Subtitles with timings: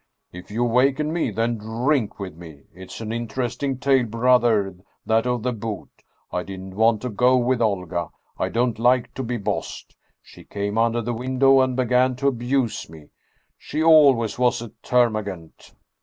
[0.31, 2.63] If you wakened me, then drink with me!
[2.73, 5.91] It is an inter esting tale, brother, that of the boot!
[6.31, 8.07] I didn't want to go with Olga.
[8.35, 9.95] I don't like to be bossed.
[10.19, 13.09] She came under the window and began to abuse me.
[13.59, 15.75] She always was a ter magant.